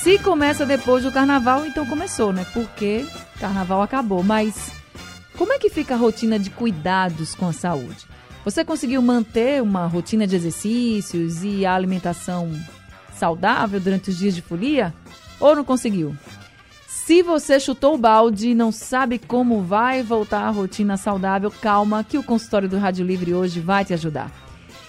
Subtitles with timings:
[0.01, 2.45] Se começa depois do carnaval, então começou, né?
[2.53, 3.05] Porque
[3.41, 4.23] carnaval acabou.
[4.23, 4.71] Mas
[5.37, 8.07] como é que fica a rotina de cuidados com a saúde?
[8.45, 12.51] Você conseguiu manter uma rotina de exercícios e a alimentação
[13.13, 14.93] saudável durante os dias de folia?
[15.39, 16.15] Ou não conseguiu?
[16.87, 22.03] Se você chutou o balde e não sabe como vai voltar à rotina saudável, calma
[22.03, 24.31] que o consultório do Rádio Livre hoje vai te ajudar.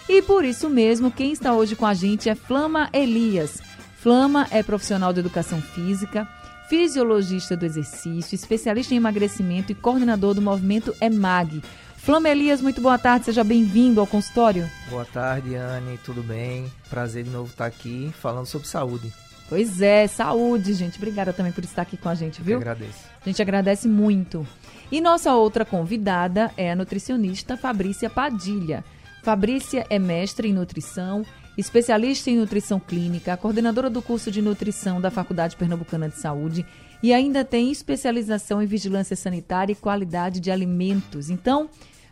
[0.09, 3.63] E por isso mesmo, quem está hoje com a gente é Flama Elias.
[3.97, 6.29] Flama é profissional de educação física,
[6.69, 11.63] fisiologista do exercício, especialista em emagrecimento e coordenador do movimento EMAG,
[12.03, 14.69] Flama Elias, muito boa tarde, seja bem-vindo ao consultório.
[14.89, 16.65] Boa tarde, Anne, tudo bem?
[16.89, 19.13] Prazer de novo estar aqui falando sobre saúde.
[19.51, 20.97] Pois é, saúde, gente.
[20.97, 22.55] Obrigada também por estar aqui com a gente, viu?
[22.55, 23.05] Eu agradeço.
[23.21, 24.47] A gente agradece muito.
[24.91, 28.83] E nossa outra convidada é a nutricionista Fabrícia Padilha.
[29.23, 31.23] Fabrícia é mestre em nutrição,
[31.57, 36.65] especialista em nutrição clínica, coordenadora do curso de nutrição da Faculdade Pernambucana de Saúde
[37.03, 41.31] e ainda tem especialização em vigilância sanitária e qualidade de alimentos.
[41.31, 41.69] Então,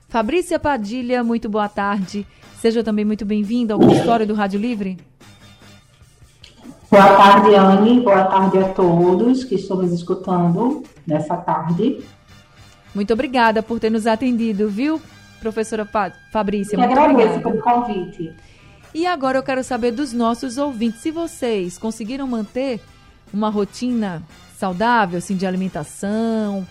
[0.09, 2.27] Fabrícia Padilha, muito boa tarde.
[2.61, 4.99] Seja também muito bem-vinda ao consultório do Rádio Livre.
[6.91, 8.01] Boa tarde, Anne.
[8.01, 12.03] Boa tarde a todos que estão nos escutando nessa tarde.
[12.95, 15.01] Muito obrigada por ter nos atendido, viu,
[15.41, 15.87] professora
[16.33, 16.75] Fabrícia?
[16.75, 17.51] Eu muito agradeço obrigada.
[17.51, 18.35] pelo convite.
[18.99, 22.81] E agora eu quero saber dos nossos ouvintes se vocês conseguiram manter
[23.33, 24.25] uma rotina
[24.59, 26.67] saudável, assim, de alimentação,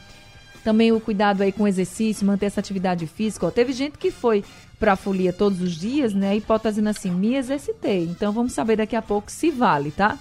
[0.61, 3.47] também o cuidado aí com o exercício, manter essa atividade física.
[3.47, 4.43] Ó, teve gente que foi
[4.77, 6.35] para a folia todos os dias, né?
[6.35, 8.03] E dizendo assim, me exercitei.
[8.03, 10.19] Então vamos saber daqui a pouco se vale, tá?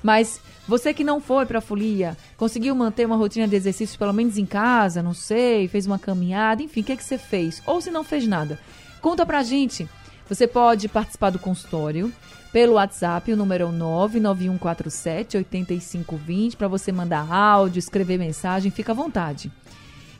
[0.00, 4.12] Mas você que não foi para a folia, conseguiu manter uma rotina de exercício pelo
[4.12, 7.60] menos em casa, não sei, fez uma caminhada, enfim, o que, é que você fez?
[7.66, 8.60] Ou se não fez nada,
[9.00, 9.88] conta pra gente.
[10.28, 12.12] Você pode participar do consultório
[12.52, 18.92] pelo WhatsApp, o número é o 99147 8520, para você mandar áudio, escrever mensagem, fica
[18.92, 19.50] à vontade.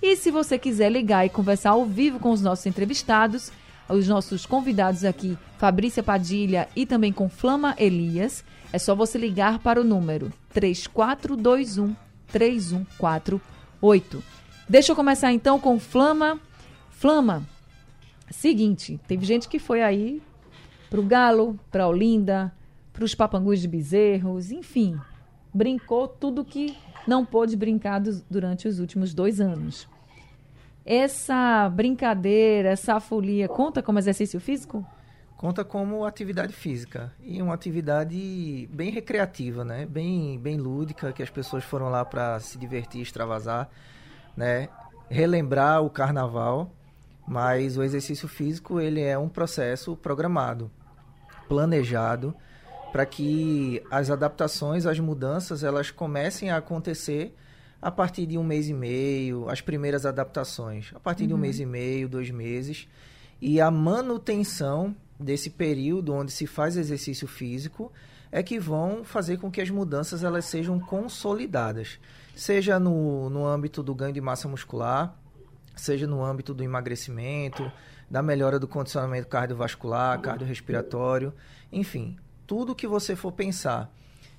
[0.02, 3.52] E se você quiser ligar e conversar ao vivo com os nossos entrevistados,
[3.88, 8.42] os nossos convidados aqui, Fabrícia Padilha e também com Flama Elias,
[8.72, 11.94] é só você ligar para o número 3421
[12.28, 14.22] 3148.
[14.68, 16.40] Deixa eu começar então com Flama.
[16.90, 17.46] Flama,
[18.32, 20.22] seguinte, teve gente que foi aí
[20.90, 22.52] pro Galo, pra Olinda,
[22.92, 24.98] pros papangus de bezerros, enfim,
[25.52, 26.76] brincou tudo que
[27.06, 28.00] não pôde brincar
[28.30, 29.88] durante os últimos dois anos.
[30.84, 34.84] Essa brincadeira, essa folia, conta como exercício físico?
[35.36, 39.86] Conta como atividade física e uma atividade bem recreativa, né?
[39.86, 43.68] Bem, bem lúdica, que as pessoas foram lá para se divertir, extravasar,
[44.36, 44.68] né?
[45.08, 46.70] Relembrar o carnaval,
[47.26, 50.70] mas o exercício físico ele é um processo programado,
[51.48, 52.34] planejado,
[52.92, 57.34] para que as adaptações, as mudanças, elas comecem a acontecer
[57.80, 61.28] a partir de um mês e meio, as primeiras adaptações, a partir uhum.
[61.28, 61.42] de um uhum.
[61.42, 62.86] mês e meio, dois meses,
[63.40, 67.90] e a manutenção desse período onde se faz exercício físico
[68.30, 71.98] é que vão fazer com que as mudanças elas sejam consolidadas,
[72.36, 75.16] seja no, no âmbito do ganho de massa muscular,
[75.74, 77.70] seja no âmbito do emagrecimento,
[78.10, 81.32] da melhora do condicionamento cardiovascular, cardiorrespiratório,
[81.72, 82.16] enfim,
[82.46, 83.90] tudo que você for pensar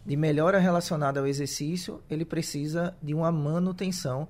[0.06, 4.28] de melhora relacionada ao exercício, ele precisa de uma manutenção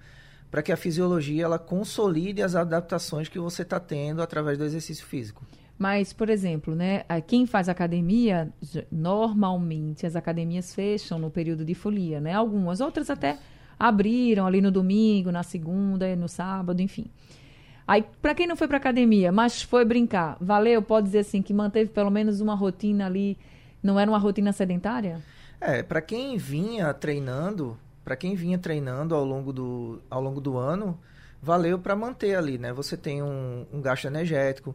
[0.49, 5.05] para que a fisiologia ela consolide as adaptações que você está tendo através do exercício
[5.05, 5.43] físico.
[5.79, 8.53] Mas, por exemplo, né, quem faz academia,
[8.91, 12.33] normalmente as academias fecham no período de folia, né?
[12.33, 13.39] Algumas, outras até
[13.83, 17.05] abriram ali no domingo, na segunda, no sábado, enfim.
[17.85, 20.81] Aí, para quem não foi para academia, mas foi brincar, valeu?
[20.81, 23.37] Pode dizer assim que manteve pelo menos uma rotina ali,
[23.83, 25.21] não era uma rotina sedentária?
[25.59, 30.57] É, para quem vinha treinando, para quem vinha treinando ao longo do, ao longo do
[30.57, 30.97] ano,
[31.41, 32.71] valeu para manter ali, né?
[32.71, 34.73] Você tem um, um, gasto energético,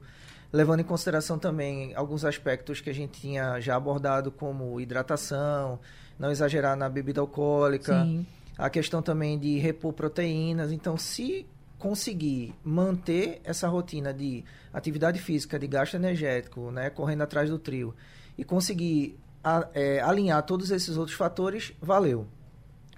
[0.52, 5.81] levando em consideração também alguns aspectos que a gente tinha já abordado, como hidratação,
[6.19, 8.26] não exagerar na bebida alcoólica, Sim.
[8.58, 10.72] A questão também de repor proteínas.
[10.72, 11.46] Então, se
[11.78, 17.94] conseguir manter essa rotina de atividade física, de gasto energético, né, correndo atrás do trio,
[18.37, 22.26] e conseguir a, é, alinhar todos esses outros fatores, valeu.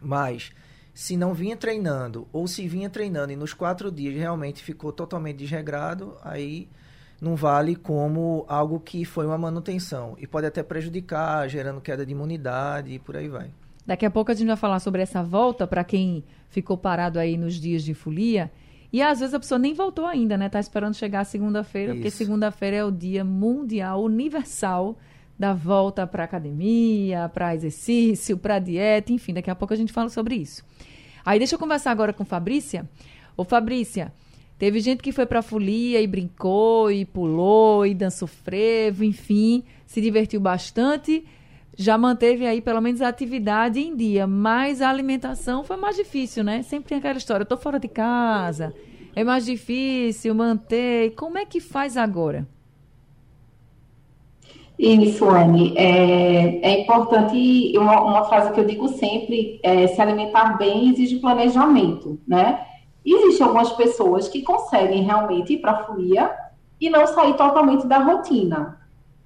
[0.01, 0.51] Mas
[0.95, 5.37] se não vinha treinando ou se vinha treinando e nos quatro dias realmente ficou totalmente
[5.37, 6.69] desregrado, aí
[7.21, 12.13] não vale como algo que foi uma manutenção e pode até prejudicar, gerando queda de
[12.13, 13.51] imunidade e por aí vai.
[13.91, 17.37] Daqui a pouco a gente vai falar sobre essa volta para quem ficou parado aí
[17.37, 18.49] nos dias de folia.
[18.93, 20.49] E às vezes a pessoa nem voltou ainda, né?
[20.49, 24.97] Tá esperando chegar segunda-feira, porque segunda-feira é o dia mundial, universal
[25.37, 30.09] da volta para academia, para exercício, para dieta, enfim, daqui a pouco a gente fala
[30.09, 30.65] sobre isso.
[31.25, 32.89] Aí deixa eu conversar agora com Fabrícia.
[33.37, 34.13] Ô Fabrícia,
[34.57, 40.01] teve gente que foi para folia e brincou e pulou e dançou frevo, enfim, se
[40.01, 41.25] divertiu bastante
[41.81, 46.45] já manteve aí pelo menos a atividade em dia, mas a alimentação foi mais difícil,
[46.45, 46.61] né?
[46.61, 48.75] Sempre tem aquela história, tô fora de casa,
[49.17, 51.15] é mais difícil manter.
[51.15, 52.47] Como é que faz agora?
[54.79, 55.73] Isso, Anne.
[55.75, 61.19] É, é importante, uma, uma, frase que eu digo sempre, é, se alimentar bem exige
[61.19, 62.61] planejamento, né?
[63.03, 66.31] Existem algumas pessoas que conseguem realmente ir para a folia
[66.79, 68.80] e não sair totalmente da rotina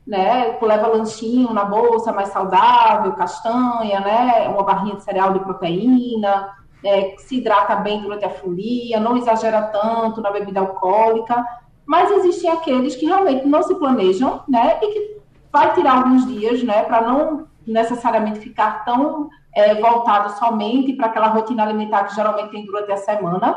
[0.06, 0.58] né?
[0.60, 4.48] Leva lanchinho na bolsa mais saudável, castanha, né?
[4.48, 6.50] Uma barrinha de cereal de proteína,
[6.84, 11.44] é, se hidrata bem durante a folia, não exagera tanto na bebida alcoólica.
[11.86, 14.78] Mas existem aqueles que realmente não se planejam, né?
[14.82, 15.16] E que
[15.50, 16.82] vai tirar alguns dias, né?
[16.84, 22.66] Para não necessariamente ficar tão é, voltado somente para aquela rotina alimentar que geralmente tem
[22.66, 23.56] durante a semana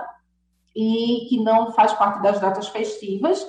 [0.75, 3.45] e que não faz parte das datas festivas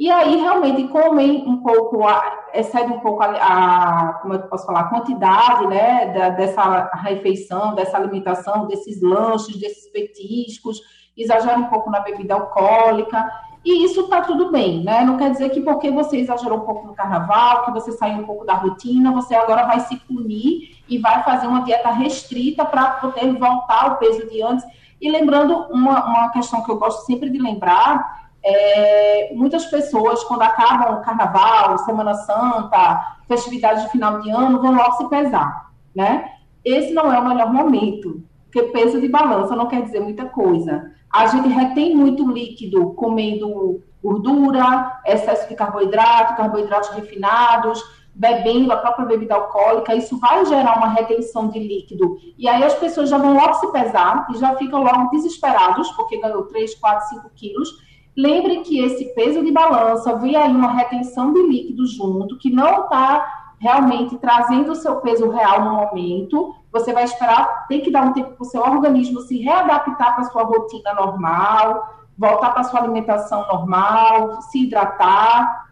[0.00, 4.64] e aí, realmente, comem um pouco, a, excede um pouco a, a, como eu posso
[4.64, 10.80] falar, a quantidade, né, da, dessa refeição, dessa alimentação, desses lanches, desses petiscos,
[11.14, 13.30] exagera um pouco na bebida alcoólica,
[13.62, 15.04] e isso está tudo bem, né?
[15.04, 18.24] Não quer dizer que porque você exagerou um pouco no carnaval, que você saiu um
[18.24, 22.92] pouco da rotina, você agora vai se punir e vai fazer uma dieta restrita para
[22.92, 24.64] poder voltar ao peso de antes.
[24.98, 30.42] E lembrando uma, uma questão que eu gosto sempre de lembrar, é, muitas pessoas, quando
[30.42, 36.32] acabam o carnaval, Semana Santa, festividades de final de ano, vão logo se pesar, né?
[36.64, 40.90] Esse não é o melhor momento, porque peso de balança não quer dizer muita coisa.
[41.12, 47.82] A gente retém muito líquido comendo gordura, excesso de carboidrato, carboidratos refinados,
[48.14, 52.18] bebendo a própria bebida alcoólica, isso vai gerar uma retenção de líquido.
[52.36, 56.18] E aí as pessoas já vão logo se pesar e já ficam logo desesperados, porque
[56.18, 57.68] ganhou 3, 4, 5 quilos,
[58.16, 62.84] Lembre que esse peso de balança vem aí uma retenção de líquido junto, que não
[62.84, 66.54] está realmente trazendo o seu peso real no momento.
[66.72, 70.24] Você vai esperar, tem que dar um tempo para o seu organismo se readaptar para
[70.24, 75.68] a sua rotina normal, voltar para a sua alimentação normal, se hidratar.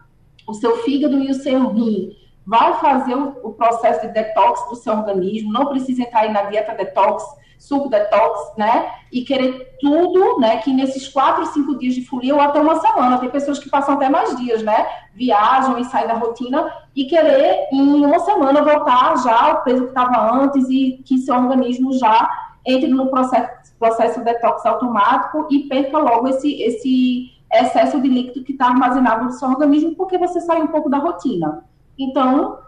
[0.47, 2.11] O seu fígado e o seu rim
[2.49, 6.43] vai fazer o, o processo de detox do seu organismo, não precisa entrar aí na
[6.43, 7.23] dieta detox
[7.59, 8.89] suco detox, né?
[9.11, 10.57] E querer tudo, né?
[10.57, 13.95] Que nesses quatro, cinco dias de folia ou até uma semana, tem pessoas que passam
[13.95, 14.87] até mais dias, né?
[15.13, 19.89] Viajam e saem da rotina e querer em uma semana voltar já ao peso que
[19.89, 22.29] estava antes e que seu organismo já
[22.65, 28.53] entre no processo, processo detox automático e perca logo esse, esse excesso de líquido que
[28.53, 31.63] está armazenado no seu organismo porque você sai um pouco da rotina.
[31.99, 32.59] Então,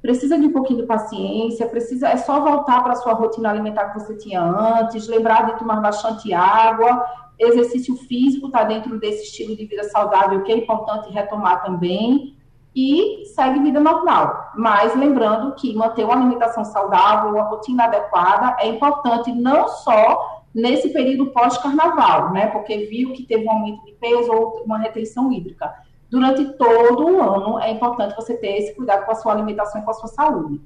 [0.00, 3.90] precisa de um pouquinho de paciência, precisa é só voltar para a sua rotina alimentar
[3.90, 7.04] que você tinha antes, lembrar de tomar bastante água,
[7.38, 12.36] exercício físico está dentro desse estilo de vida saudável que é importante retomar também
[12.74, 14.52] e segue vida normal.
[14.56, 20.90] Mas lembrando que manter uma alimentação saudável, uma rotina adequada é importante não só nesse
[20.90, 22.46] período pós-carnaval, né?
[22.48, 25.72] Porque viu que teve um aumento de peso ou uma retenção hídrica
[26.10, 29.84] durante todo o ano é importante você ter esse cuidado com a sua alimentação e
[29.84, 30.60] com a sua saúde.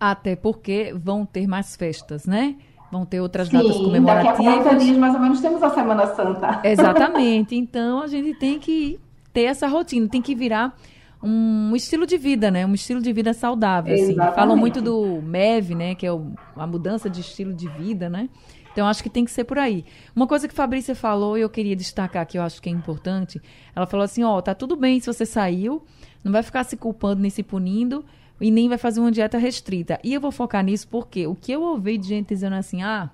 [0.00, 2.56] Até porque vão ter mais festas, né?
[2.90, 4.36] Vão ter outras Sim, datas comemorativas.
[4.38, 6.60] Daqui a 40 dias, mais ou menos, temos a Semana Santa.
[6.64, 7.56] Exatamente.
[7.56, 9.00] Então, a gente tem que
[9.32, 10.76] ter essa rotina, tem que virar
[11.22, 12.64] um estilo de vida, né?
[12.64, 13.94] Um estilo de vida saudável.
[13.94, 14.14] Assim.
[14.14, 15.94] Falam muito do MEV, né?
[15.94, 18.28] Que é o, a mudança de estilo de vida, né?
[18.76, 19.86] Então, acho que tem que ser por aí.
[20.14, 22.72] Uma coisa que a Fabrícia falou e eu queria destacar que eu acho que é
[22.72, 23.40] importante,
[23.74, 25.82] ela falou assim, ó, oh, tá tudo bem se você saiu,
[26.22, 28.04] não vai ficar se culpando nem se punindo
[28.38, 29.98] e nem vai fazer uma dieta restrita.
[30.04, 33.08] E eu vou focar nisso porque o que eu ouvi de gente dizendo assim, ah,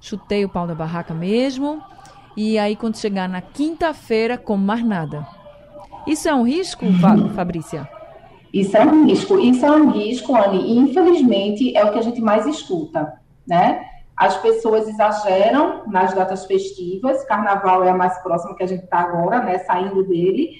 [0.00, 1.82] chutei o pau da barraca mesmo,
[2.36, 5.26] e aí quando chegar na quinta-feira, como mais nada.
[6.06, 6.86] Isso é um risco,
[7.34, 7.90] Fabrícia?
[8.54, 9.36] Isso é um risco.
[9.40, 13.88] Isso é um risco, Anne, e infelizmente é o que a gente mais escuta, né?
[14.22, 19.00] As pessoas exageram nas datas festivas, carnaval é a mais próxima que a gente está
[19.00, 20.52] agora, né, saindo dele,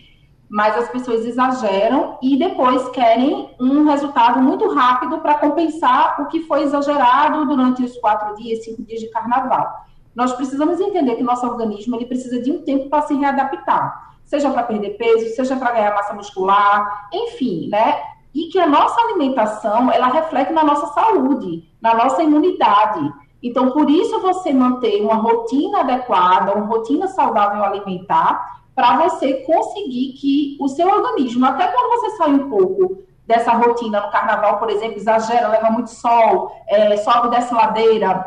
[0.51, 6.41] mas as pessoas exageram e depois querem um resultado muito rápido para compensar o que
[6.41, 9.73] foi exagerado durante os quatro dias, cinco dias de carnaval.
[10.13, 14.11] Nós precisamos entender que nosso organismo ele precisa de um tempo para se readaptar.
[14.25, 18.03] seja para perder peso, seja para ganhar massa muscular, enfim, né?
[18.35, 23.22] E que a nossa alimentação, ela reflete na nossa saúde, na nossa imunidade.
[23.43, 30.13] Então, por isso você manter uma rotina adequada, uma rotina saudável alimentar, para você conseguir
[30.13, 34.71] que o seu organismo, até quando você sai um pouco dessa rotina no carnaval, por
[34.71, 38.25] exemplo, exagera, leva muito sol, é, sobe dessa ladeira,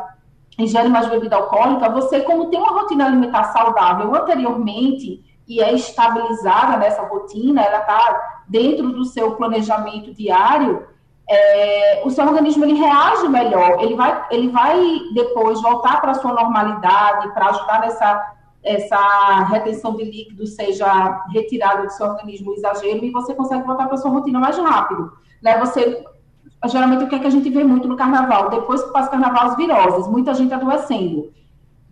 [0.58, 6.76] ingere mais bebida alcoólica, você, como tem uma rotina alimentar saudável anteriormente e é estabilizada
[6.76, 10.86] nessa rotina, ela está dentro do seu planejamento diário,
[11.28, 14.80] é, o seu organismo ele reage melhor, ele vai, ele vai
[15.14, 21.84] depois voltar para a sua normalidade, para ajudar nessa essa retenção de líquido seja retirada
[21.84, 25.12] do seu organismo, exagero, e você consegue voltar para a sua rotina mais rápido.
[25.40, 25.56] Né?
[25.58, 26.04] Você,
[26.66, 28.50] geralmente, o que, é que a gente vê muito no carnaval?
[28.50, 31.30] Depois que passa o carnaval, as viroses, muita gente adoecendo.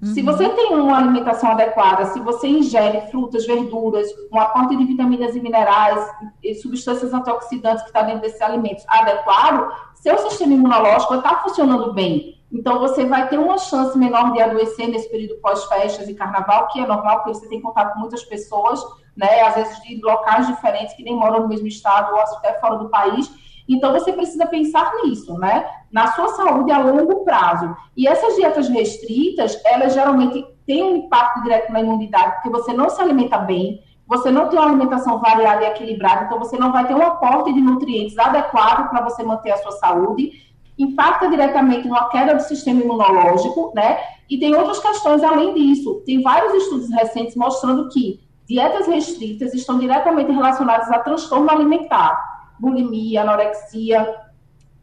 [0.04, 0.12] Uhum.
[0.12, 5.34] Se você tem uma alimentação adequada, se você ingere frutas, verduras, um aporte de vitaminas
[5.34, 6.06] e minerais
[6.42, 12.34] e substâncias antioxidantes que está dentro desses alimentos adequado, seu sistema imunológico está funcionando bem.
[12.52, 16.78] Então, você vai ter uma chance menor de adoecer nesse período pós-festas e carnaval, que
[16.78, 18.80] é normal, porque você tem contato com muitas pessoas,
[19.16, 22.76] né, às vezes de locais diferentes, que nem moram no mesmo estado ou até fora
[22.76, 23.28] do país.
[23.68, 25.66] Então, você precisa pensar nisso, né?
[25.90, 27.74] Na sua saúde a longo prazo.
[27.96, 32.88] E essas dietas restritas, elas geralmente têm um impacto direto na imunidade, porque você não
[32.90, 36.86] se alimenta bem, você não tem uma alimentação variada e equilibrada, então você não vai
[36.86, 42.08] ter um aporte de nutrientes adequado para você manter a sua saúde impacta diretamente numa
[42.08, 43.98] queda do sistema imunológico, né?
[44.28, 46.02] E tem outras questões além disso.
[46.04, 53.22] Tem vários estudos recentes mostrando que dietas restritas estão diretamente relacionadas a transtorno alimentar, bulimia,
[53.22, 54.16] anorexia,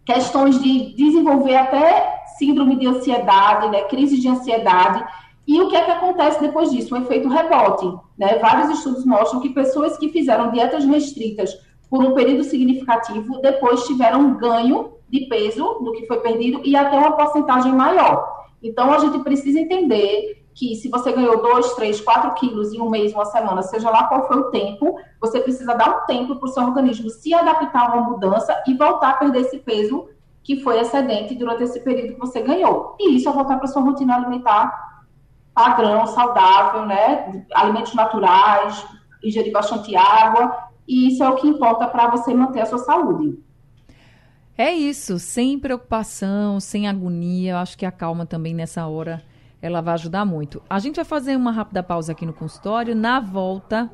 [0.05, 3.81] questões de desenvolver até síndrome de ansiedade, né?
[3.83, 5.05] Crise de ansiedade.
[5.47, 6.95] E o que é que acontece depois disso?
[6.95, 7.85] Um efeito rebote.
[8.17, 8.37] Né?
[8.39, 11.57] Vários estudos mostram que pessoas que fizeram dietas restritas
[11.89, 16.75] por um período significativo depois tiveram um ganho de peso do que foi perdido e
[16.75, 18.45] até uma porcentagem maior.
[18.63, 22.89] Então, a gente precisa entender que se você ganhou 2, 3, 4 quilos em um
[22.89, 26.49] mês, uma semana, seja lá qual foi o tempo, você precisa dar um tempo para
[26.49, 30.09] o seu organismo se adaptar a uma mudança e voltar a perder esse peso
[30.43, 32.95] que foi excedente durante esse período que você ganhou.
[32.99, 34.91] E isso é voltar para sua rotina alimentar
[35.53, 37.45] padrão, saudável, né?
[37.53, 38.85] Alimentos naturais,
[39.23, 43.37] ingerir bastante água, e isso é o que importa para você manter a sua saúde.
[44.57, 47.53] É isso, sem preocupação, sem agonia.
[47.53, 49.23] Eu acho que a calma também nessa hora
[49.61, 50.61] ela vai ajudar muito.
[50.69, 52.95] A gente vai fazer uma rápida pausa aqui no consultório.
[52.95, 53.89] Na volta,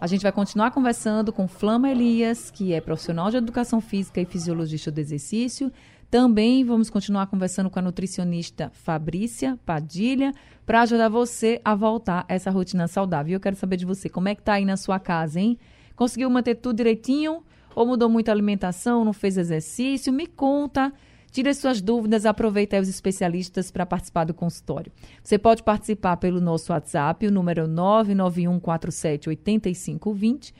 [0.00, 4.24] a gente vai continuar conversando com Flama Elias, que é profissional de educação física e
[4.24, 5.72] fisiologista do exercício.
[6.10, 10.32] Também vamos continuar conversando com a nutricionista Fabrícia Padilha
[10.66, 13.32] para ajudar você a voltar a essa rotina saudável.
[13.32, 15.58] Eu quero saber de você, como é que tá aí na sua casa, hein?
[15.96, 17.42] Conseguiu manter tudo direitinho?
[17.74, 20.92] ou mudou muito a alimentação, não fez exercício, me conta.
[21.32, 24.92] Tire suas dúvidas, aproveita aí os especialistas para participar do consultório.
[25.24, 30.52] Você pode participar pelo nosso WhatsApp, o número 991478520,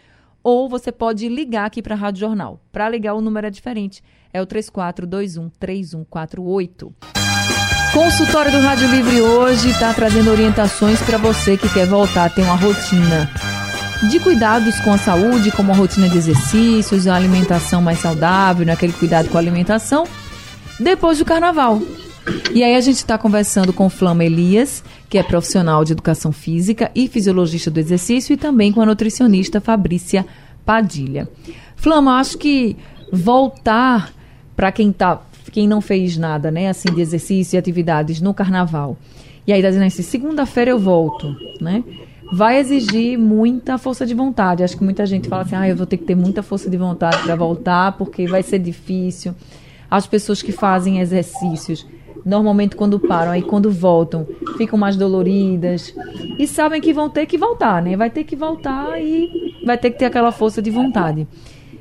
[0.42, 2.58] ou você pode ligar aqui para a Rádio Jornal.
[2.72, 4.02] Para ligar, o número é diferente,
[4.32, 6.90] é o 3421-3148.
[7.92, 12.40] Consultório do Rádio Livre hoje está trazendo orientações para você que quer voltar a ter
[12.40, 13.30] uma rotina
[14.08, 18.72] de cuidados com a saúde, como a rotina de exercícios, a alimentação mais saudável, né,
[18.72, 20.04] aquele cuidado com a alimentação,
[20.78, 21.80] depois do carnaval.
[22.54, 26.90] E aí a gente está conversando com Flama Elias, que é profissional de educação física
[26.94, 30.24] e fisiologista do exercício, e também com a nutricionista Fabrícia
[30.64, 31.28] Padilha.
[31.74, 32.76] Flama, acho que
[33.12, 34.12] voltar
[34.54, 38.96] para quem tá, quem não fez nada, né, assim, de exercício e atividades no carnaval.
[39.46, 41.82] E aí tá dizendo assim, segunda-feira eu volto, né?
[42.32, 44.64] vai exigir muita força de vontade.
[44.64, 46.78] Acho que muita gente fala assim: ah, eu vou ter que ter muita força de
[46.78, 49.34] vontade para voltar, porque vai ser difícil.
[49.92, 51.86] As pessoas que fazem exercícios,
[52.24, 55.94] normalmente quando param e quando voltam, ficam mais doloridas
[56.38, 57.94] e sabem que vão ter que voltar, né?
[57.94, 61.28] Vai ter que voltar e vai ter que ter aquela força de vontade.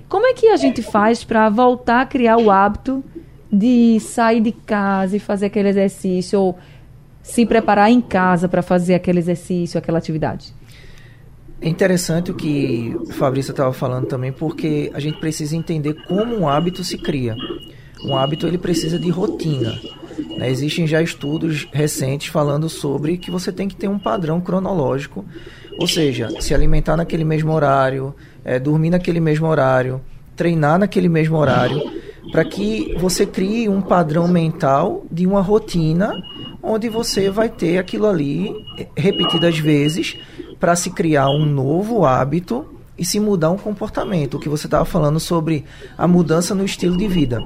[0.10, 3.02] Como é que a gente faz para voltar a criar o hábito
[3.50, 6.60] de sair de casa e fazer aquele exercício ou
[7.24, 10.54] se preparar em casa para fazer aquele exercício, aquela atividade?
[11.62, 16.50] É interessante o que Fabrício estava falando também, porque a gente precisa entender como um
[16.50, 17.38] hábito se cria.
[18.06, 19.80] Um hábito ele precisa de rotina.
[20.38, 20.50] Né?
[20.50, 25.26] Existem já estudos recentes falando sobre que você tem que ter um padrão cronológico,
[25.80, 30.02] ou seja, se alimentar naquele mesmo horário, é, dormir naquele mesmo horário,
[30.36, 31.82] treinar naquele mesmo horário,
[32.32, 36.14] para que você crie um padrão mental de uma rotina
[36.62, 38.54] onde você vai ter aquilo ali
[38.96, 40.18] repetidas vezes
[40.60, 44.36] para se criar um novo hábito e se mudar um comportamento.
[44.36, 45.66] O que você estava falando sobre
[45.98, 47.40] a mudança no estilo de vida.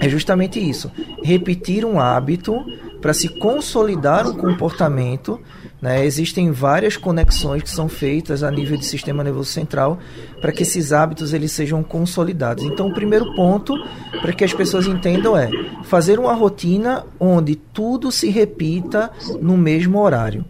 [0.00, 0.90] É justamente isso.
[1.22, 2.64] Repetir um hábito
[3.00, 5.40] para se consolidar um comportamento.
[5.80, 6.04] Né?
[6.04, 9.98] Existem várias conexões que são feitas a nível de sistema nervoso central
[10.40, 12.64] para que esses hábitos eles sejam consolidados.
[12.64, 13.74] Então, o primeiro ponto
[14.20, 15.50] para que as pessoas entendam é
[15.84, 20.44] fazer uma rotina onde tudo se repita no mesmo horário.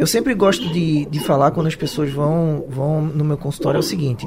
[0.00, 3.80] Eu sempre gosto de, de falar quando as pessoas vão, vão no meu consultório é
[3.80, 4.26] o seguinte: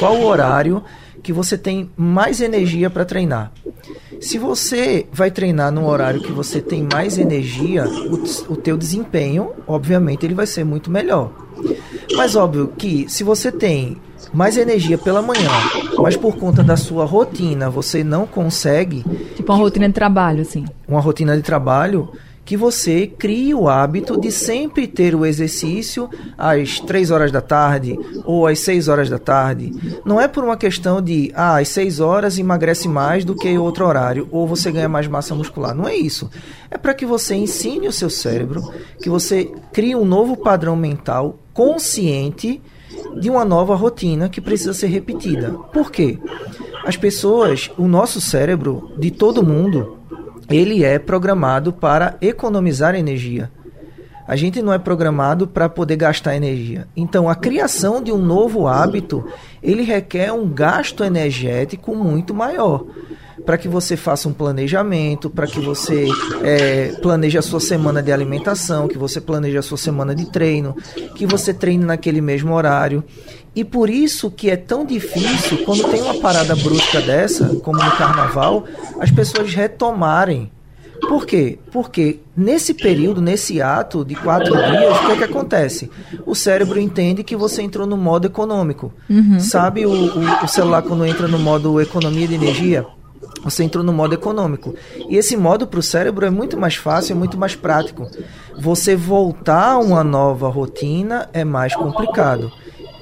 [0.00, 0.82] qual o horário
[1.22, 3.52] que você tem mais energia para treinar?
[4.20, 9.52] Se você vai treinar num horário que você tem mais energia, o, o teu desempenho,
[9.68, 11.30] obviamente, ele vai ser muito melhor.
[12.16, 13.98] Mas óbvio que se você tem
[14.32, 15.48] mais energia pela manhã,
[15.96, 19.04] mas por conta da sua rotina você não consegue.
[19.36, 20.64] Tipo uma rotina de trabalho, assim.
[20.88, 22.10] Uma rotina de trabalho,
[22.48, 27.98] que você crie o hábito de sempre ter o exercício às 3 horas da tarde
[28.24, 29.70] ou às 6 horas da tarde.
[30.02, 33.86] Não é por uma questão de, ah, às 6 horas emagrece mais do que outro
[33.86, 35.74] horário ou você ganha mais massa muscular.
[35.74, 36.30] Não é isso.
[36.70, 41.38] É para que você ensine o seu cérebro, que você crie um novo padrão mental
[41.52, 42.62] consciente
[43.20, 45.50] de uma nova rotina que precisa ser repetida.
[45.70, 46.18] Por quê?
[46.82, 49.97] As pessoas, o nosso cérebro, de todo mundo,
[50.48, 53.50] ele é programado para economizar energia.
[54.26, 56.86] A gente não é programado para poder gastar energia.
[56.94, 59.24] Então, a criação de um novo hábito,
[59.62, 62.84] ele requer um gasto energético muito maior.
[63.44, 66.06] Para que você faça um planejamento, para que você
[66.42, 70.76] é, planeje a sua semana de alimentação, que você planeje a sua semana de treino,
[71.14, 73.02] que você treine naquele mesmo horário.
[73.54, 77.90] E por isso que é tão difícil, quando tem uma parada brusca dessa, como no
[77.92, 78.64] carnaval,
[79.00, 80.50] as pessoas retomarem.
[81.00, 81.58] Por quê?
[81.70, 85.90] Porque nesse período, nesse ato de quatro dias, o que, é que acontece?
[86.26, 88.92] O cérebro entende que você entrou no modo econômico.
[89.08, 89.38] Uhum.
[89.38, 92.86] Sabe o, o, o celular quando entra no modo economia de energia?
[93.42, 94.74] Você entrou no modo econômico.
[95.08, 98.08] E esse modo para o cérebro é muito mais fácil, é muito mais prático.
[98.58, 102.52] Você voltar a uma nova rotina é mais complicado.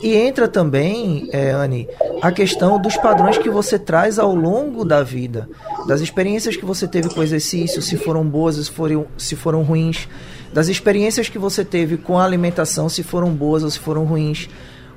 [0.02, 1.88] E entra também, é, Anne,
[2.20, 5.48] a questão dos padrões que você traz ao longo da vida,
[5.87, 9.62] das experiências que você teve com o exercício, se foram boas, se foram, se foram
[9.62, 10.07] ruins,
[10.52, 14.48] das experiências que você teve com a alimentação, se foram boas ou se foram ruins,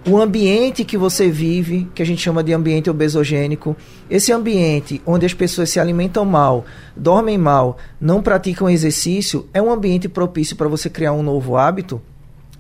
[0.08, 3.76] o ambiente que você vive, que a gente chama de ambiente obesogênico,
[4.10, 9.72] esse ambiente onde as pessoas se alimentam mal, dormem mal, não praticam exercício, é um
[9.72, 12.02] ambiente propício para você criar um novo hábito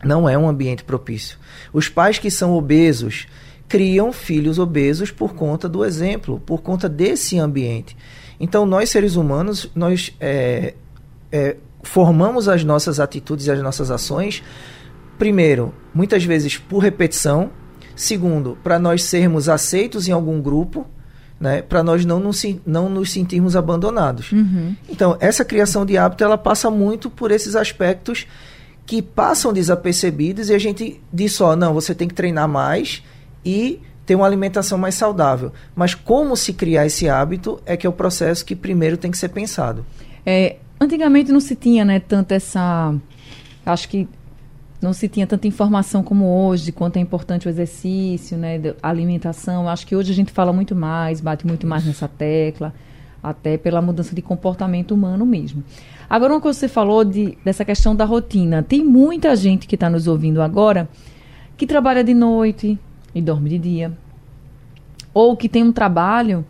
[0.04, 1.38] não é um ambiente propício.
[1.73, 3.28] Os pais que são obesos
[3.67, 7.95] criam filhos obesos por conta do exemplo, por conta desse ambiente.
[8.39, 10.73] Então, nós seres humanos, nós é,
[11.32, 14.41] é, formamos as nossas atitudes e as nossas ações,
[15.19, 17.51] primeiro, muitas vezes por repetição,
[17.95, 20.88] segundo, para nós sermos aceitos em algum grupo,
[21.39, 24.32] né, para nós não nos, não nos sentirmos abandonados.
[24.32, 24.75] Uhum.
[24.89, 28.25] Então, essa criação de hábito, ela passa muito por esses aspectos
[28.86, 33.03] que passam desapercebidos e a gente diz só, não, você tem que treinar mais
[33.45, 35.51] e ter uma alimentação mais saudável.
[35.75, 39.17] Mas como se criar esse hábito é que é o processo que primeiro tem que
[39.17, 39.86] ser pensado.
[40.25, 42.95] É, antigamente não se tinha, né, tanto essa,
[43.65, 44.08] acho que
[44.81, 49.67] não se tinha tanta informação como hoje quanto é importante o exercício, né, a alimentação.
[49.67, 52.73] Acho que hoje a gente fala muito mais, bate muito mais nessa tecla,
[53.21, 55.63] até pela mudança de comportamento humano mesmo.
[56.09, 58.63] Agora, uma coisa que você falou de, dessa questão da rotina.
[58.63, 60.89] Tem muita gente que está nos ouvindo agora
[61.57, 62.79] que trabalha de noite
[63.13, 63.91] e dorme de dia.
[65.13, 66.45] Ou que tem um trabalho,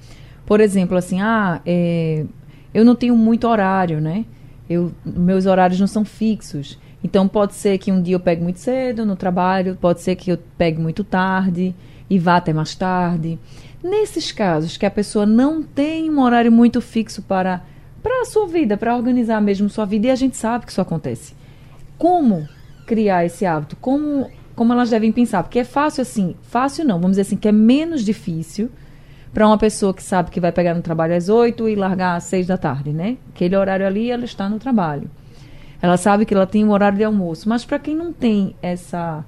[0.45, 2.25] por exemplo, assim, ah, é,
[2.73, 4.23] eu não tenho muito horário, né?
[4.69, 6.77] Eu, meus horários não são fixos.
[7.03, 10.31] Então, pode ser que um dia eu pegue muito cedo no trabalho, pode ser que
[10.31, 11.73] eu pegue muito tarde
[12.09, 13.39] e vá até mais tarde.
[13.83, 17.63] Nesses casos que a pessoa não tem um horário muito fixo para
[18.01, 20.81] para a sua vida, para organizar mesmo sua vida, e a gente sabe que isso
[20.81, 21.33] acontece.
[21.97, 22.47] Como
[22.85, 23.75] criar esse hábito?
[23.75, 25.43] Como, como elas devem pensar?
[25.43, 28.71] Porque é fácil assim, fácil não, vamos dizer assim, que é menos difícil
[29.33, 32.23] para uma pessoa que sabe que vai pegar no trabalho às 8 e largar às
[32.23, 33.17] 6 da tarde, né?
[33.29, 35.09] Aquele horário ali, ela está no trabalho.
[35.81, 39.23] Ela sabe que ela tem um horário de almoço, mas para quem não tem essa,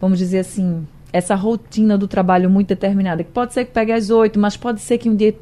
[0.00, 4.10] vamos dizer assim, essa rotina do trabalho muito determinada, que pode ser que pegue às
[4.10, 5.34] oito, mas pode ser que um dia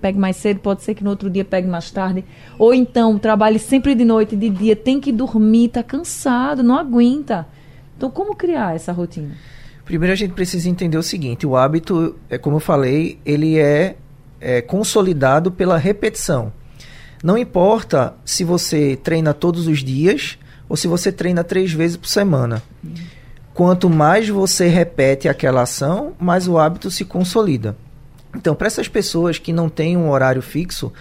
[0.00, 2.24] pegue mais cedo, pode ser que no outro dia pegue mais tarde,
[2.58, 7.46] ou então trabalhe sempre de noite, de dia, tem que dormir, está cansado, não aguenta.
[7.96, 9.34] Então, como criar essa rotina?
[9.84, 13.96] Primeiro a gente precisa entender o seguinte, o hábito, é como eu falei, ele é,
[14.40, 16.52] é consolidado pela repetição.
[17.24, 22.06] Não importa se você treina todos os dias ou se você treina três vezes por
[22.06, 22.62] semana.
[23.54, 27.78] Quanto mais você repete aquela ação, mais o hábito se consolida.
[28.36, 30.92] Então, para essas pessoas que não têm um horário fixo,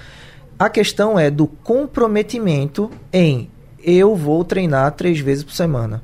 [0.58, 3.50] a questão é do comprometimento em
[3.84, 6.02] eu vou treinar três vezes por semana.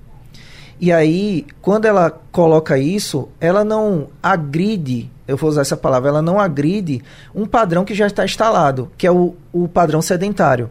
[0.80, 6.22] E aí, quando ela coloca isso, ela não agride, eu vou usar essa palavra, ela
[6.22, 7.02] não agride
[7.36, 10.70] um padrão que já está instalado, que é o, o padrão sedentário.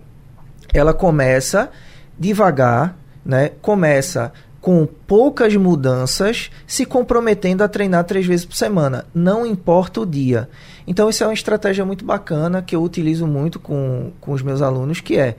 [0.73, 1.71] Ela começa
[2.19, 3.51] devagar, né?
[3.61, 10.07] Começa com poucas mudanças, se comprometendo a treinar três vezes por semana, não importa o
[10.07, 10.49] dia.
[10.87, 14.61] Então, isso é uma estratégia muito bacana que eu utilizo muito com, com os meus
[14.61, 15.37] alunos, que é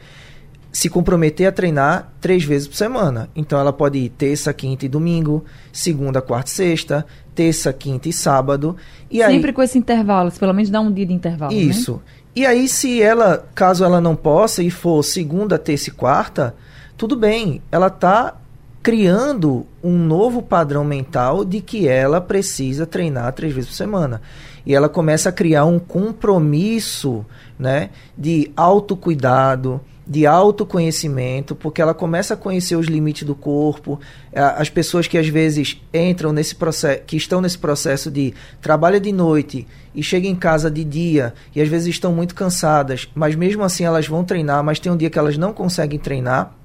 [0.71, 3.29] se comprometer a treinar três vezes por semana.
[3.35, 8.13] Então ela pode ir terça, quinta e domingo, segunda, quarta e sexta, terça, quinta e
[8.13, 8.75] sábado.
[9.09, 9.53] E Sempre aí...
[9.53, 11.51] com esse intervalo, pelo menos dá um dia de intervalo.
[11.51, 11.59] Né?
[11.59, 11.93] Isso.
[11.93, 11.99] Né?
[12.35, 16.55] E aí, se ela, caso ela não possa e for segunda, terça e quarta,
[16.95, 17.61] tudo bem.
[17.71, 18.35] Ela está
[18.81, 24.21] criando um novo padrão mental de que ela precisa treinar três vezes por semana.
[24.65, 27.25] E ela começa a criar um compromisso
[27.57, 33.99] né, de autocuidado, de autoconhecimento, porque ela começa a conhecer os limites do corpo.
[34.33, 39.11] As pessoas que às vezes entram nesse processo, que estão nesse processo de trabalho de
[39.11, 43.61] noite e chegam em casa de dia e às vezes estão muito cansadas, mas mesmo
[43.63, 46.55] assim elas vão treinar, mas tem um dia que elas não conseguem treinar.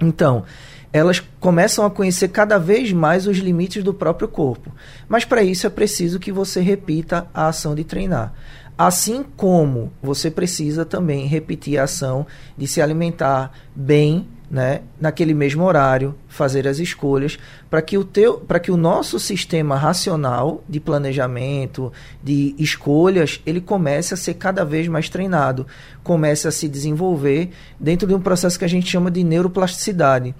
[0.00, 0.44] Então,
[0.90, 4.72] elas começam a conhecer cada vez mais os limites do próprio corpo.
[5.06, 8.32] Mas para isso é preciso que você repita a ação de treinar.
[8.78, 12.26] Assim como você precisa também repetir a ação
[12.58, 17.38] de se alimentar bem, né, naquele mesmo horário, fazer as escolhas
[17.70, 21.90] para que o teu, para que o nosso sistema racional de planejamento,
[22.22, 25.66] de escolhas, ele comece a ser cada vez mais treinado,
[26.04, 30.34] comece a se desenvolver dentro de um processo que a gente chama de neuroplasticidade,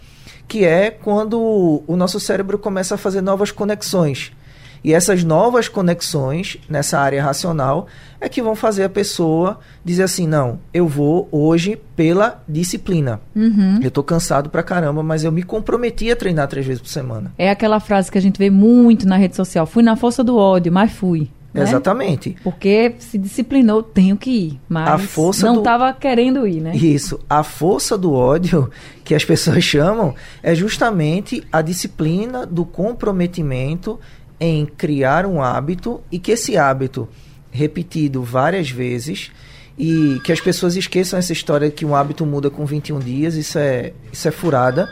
[0.46, 4.30] que é quando o nosso cérebro começa a fazer novas conexões
[4.86, 7.88] e essas novas conexões nessa área racional
[8.20, 13.20] é que vão fazer a pessoa dizer assim: não, eu vou hoje pela disciplina.
[13.34, 13.80] Uhum.
[13.82, 17.34] Eu tô cansado pra caramba, mas eu me comprometi a treinar três vezes por semana.
[17.36, 20.36] É aquela frase que a gente vê muito na rede social: fui na força do
[20.36, 21.28] ódio, mas fui.
[21.52, 21.62] Né?
[21.62, 22.36] Exatamente.
[22.44, 24.60] Porque se disciplinou, tenho que ir.
[24.68, 25.98] Mas a força não estava do...
[25.98, 26.76] querendo ir, né?
[26.76, 27.18] Isso.
[27.28, 28.70] A força do ódio,
[29.02, 33.98] que as pessoas chamam, é justamente a disciplina do comprometimento
[34.38, 37.08] em criar um hábito e que esse hábito,
[37.50, 39.30] repetido várias vezes,
[39.78, 43.58] e que as pessoas esqueçam essa história que um hábito muda com 21 dias, isso
[43.58, 44.90] é, isso é furada.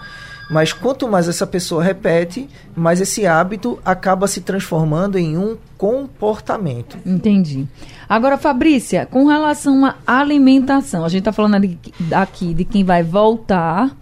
[0.51, 6.99] Mas quanto mais essa pessoa repete, mais esse hábito acaba se transformando em um comportamento.
[7.07, 7.67] Entendi.
[8.07, 11.65] Agora, Fabrícia, com relação à alimentação, a gente está falando
[12.13, 13.97] aqui de quem vai voltar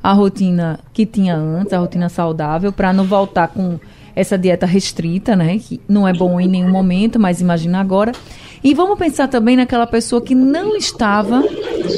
[0.00, 3.80] à rotina que tinha antes, a rotina saudável, para não voltar com
[4.14, 5.58] essa dieta restrita, né?
[5.58, 8.12] Que não é bom em nenhum momento, mas imagina agora.
[8.62, 11.42] E vamos pensar também naquela pessoa que não estava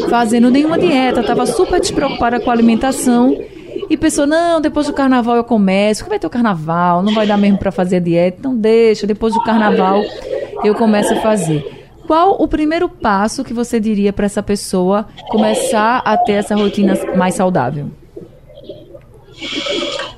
[0.08, 3.36] fazendo nenhuma dieta, estava super despreocupada com a alimentação
[3.90, 7.26] e pensou: não, depois do carnaval eu começo, que vai ter o carnaval, não vai
[7.26, 10.02] dar mesmo para fazer a dieta, então deixa, depois do carnaval
[10.64, 11.82] eu começo a fazer.
[12.06, 16.94] Qual o primeiro passo que você diria para essa pessoa começar a ter essa rotina
[17.16, 17.90] mais saudável?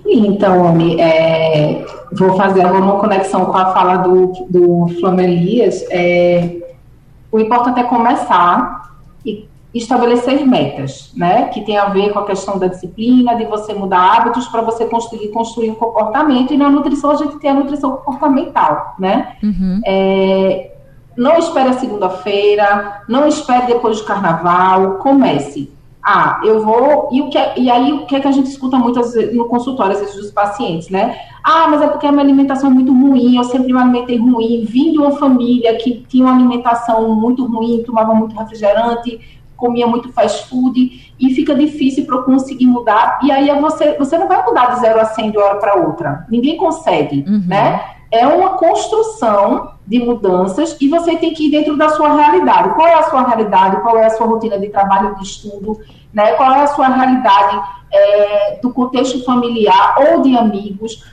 [0.06, 5.84] Então, Ami, é, vou fazer agora uma conexão com a fala do, do Flamelias.
[5.90, 6.58] É,
[7.32, 8.92] o importante é começar
[9.24, 11.48] e estabelecer metas, né?
[11.48, 14.84] Que tem a ver com a questão da disciplina, de você mudar hábitos para você
[14.84, 16.54] construir, construir um comportamento.
[16.54, 19.36] E na nutrição a gente tem a nutrição comportamental, né?
[19.42, 19.80] Uhum.
[19.84, 20.70] É,
[21.16, 25.73] não espere a segunda-feira, não espere depois do carnaval, comece.
[26.04, 27.08] Ah, eu vou.
[27.10, 29.34] E, o que, é, e aí, o que é que a gente escuta muitas vezes
[29.34, 31.16] no consultório, às vezes, dos pacientes, né?
[31.42, 34.66] Ah, mas é porque a minha alimentação é muito ruim, eu sempre me alimentei ruim,
[34.68, 39.18] vim de uma família que tinha uma alimentação muito ruim, tomava muito refrigerante,
[39.56, 43.20] comia muito fast food, e fica difícil para eu conseguir mudar.
[43.22, 46.26] E aí você, você não vai mudar de zero a 100 de hora para outra.
[46.28, 47.44] Ninguém consegue, uhum.
[47.46, 47.93] né?
[48.14, 52.72] É uma construção de mudanças e você tem que ir dentro da sua realidade.
[52.74, 53.80] Qual é a sua realidade?
[53.82, 55.80] Qual é a sua rotina de trabalho, de estudo?
[56.12, 56.32] Né?
[56.34, 57.60] Qual é a sua realidade
[57.92, 61.04] é, do contexto familiar ou de amigos?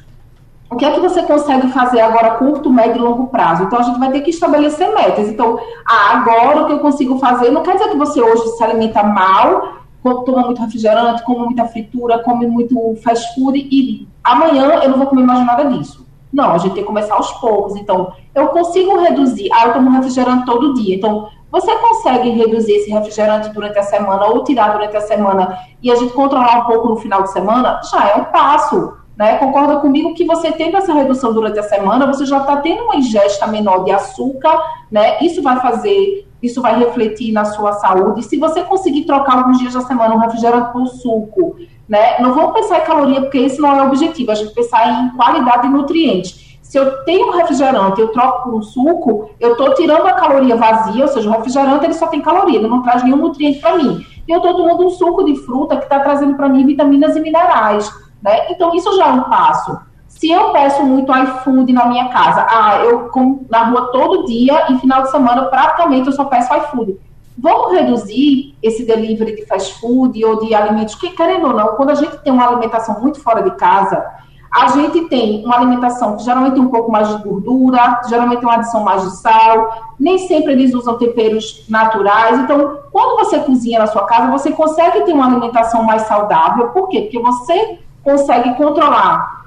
[0.70, 3.64] O que é que você consegue fazer agora curto, médio e longo prazo?
[3.64, 5.28] Então, a gente vai ter que estabelecer metas.
[5.28, 8.64] Então, ah, agora o que eu consigo fazer, não quer dizer que você hoje se
[8.64, 14.90] alimenta mal, toma muito refrigerante, come muita fritura, come muito fast food e amanhã eu
[14.92, 16.11] não vou comer mais nada disso.
[16.32, 17.76] Não, a gente tem que começar aos poucos.
[17.76, 19.50] Então, eu consigo reduzir.
[19.54, 20.96] Ah, eu tomo refrigerante todo dia.
[20.96, 25.92] Então, você consegue reduzir esse refrigerante durante a semana ou tirar durante a semana e
[25.92, 27.82] a gente controlar um pouco no final de semana?
[27.92, 28.94] Já é um passo.
[29.18, 29.38] Né?
[29.38, 32.96] Concorda comigo que você tendo essa redução durante a semana, você já está tendo uma
[32.96, 34.58] ingesta menor de açúcar,
[34.90, 35.20] né?
[35.22, 38.24] Isso vai fazer, isso vai refletir na sua saúde.
[38.24, 41.58] Se você conseguir trocar alguns dias da semana um refrigerante por suco,
[41.92, 42.18] né?
[42.22, 45.10] Não vamos pensar em caloria, porque esse não é o objetivo, a gente pensar em
[45.10, 46.58] qualidade de nutrientes.
[46.62, 50.56] Se eu tenho um refrigerante, eu troco por um suco, eu estou tirando a caloria
[50.56, 53.76] vazia, ou seja, o refrigerante ele só tem caloria, ele não traz nenhum nutriente para
[53.76, 54.06] mim.
[54.26, 57.20] E eu estou tomando um suco de fruta que está trazendo para mim vitaminas e
[57.20, 57.94] minerais.
[58.22, 58.50] Né?
[58.52, 59.78] Então, isso já é um passo.
[60.08, 64.72] Se eu peço muito iFood na minha casa, ah, eu como na rua todo dia
[64.72, 66.98] e final de semana praticamente eu só peço iFood.
[67.42, 71.90] Vamos reduzir esse delivery de fast food ou de alimentos que, querendo ou não, quando
[71.90, 74.06] a gente tem uma alimentação muito fora de casa,
[74.54, 78.48] a gente tem uma alimentação que geralmente tem um pouco mais de gordura, geralmente tem
[78.48, 82.38] uma adição mais de sal, nem sempre eles usam temperos naturais.
[82.38, 86.68] Então, quando você cozinha na sua casa, você consegue ter uma alimentação mais saudável.
[86.68, 87.02] Por quê?
[87.02, 89.41] Porque você consegue controlar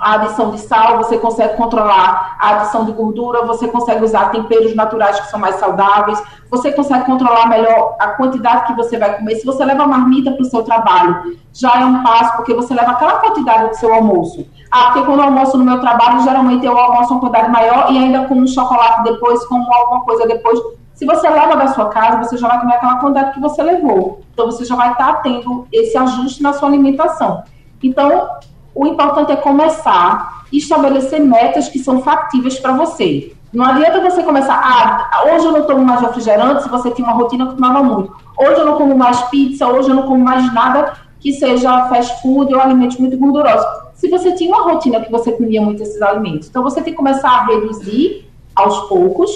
[0.00, 4.74] a adição de sal, você consegue controlar a adição de gordura, você consegue usar temperos
[4.74, 9.36] naturais que são mais saudáveis, você consegue controlar melhor a quantidade que você vai comer.
[9.36, 12.92] Se você leva marmita para o seu trabalho, já é um passo, porque você leva
[12.92, 14.46] aquela quantidade do seu almoço.
[14.70, 17.98] Ah, porque quando eu almoço no meu trabalho, geralmente eu almoço uma quantidade maior e
[17.98, 20.58] ainda como um chocolate depois, como alguma coisa depois.
[20.94, 24.20] Se você leva da sua casa, você já vai comer aquela quantidade que você levou.
[24.32, 27.44] Então, você já vai estar tendo esse ajuste na sua alimentação.
[27.82, 28.28] Então,
[28.74, 33.32] o importante é começar e estabelecer metas que são factíveis para você.
[33.52, 37.16] Não adianta você começar, ah, hoje eu não tomo mais refrigerante, se você tinha uma
[37.16, 38.14] rotina que tomava muito.
[38.38, 42.20] Hoje eu não como mais pizza, hoje eu não como mais nada que seja fast
[42.22, 43.66] food ou alimentos muito gordurosos.
[43.94, 46.96] Se você tinha uma rotina que você comia muito esses alimentos, então você tem que
[46.96, 49.30] começar a reduzir aos poucos